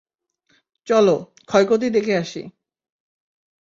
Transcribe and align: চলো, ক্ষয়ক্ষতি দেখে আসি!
চলো, 0.87 1.15
ক্ষয়ক্ষতি 1.45 1.87
দেখে 1.89 2.13
আসি! 2.17 2.41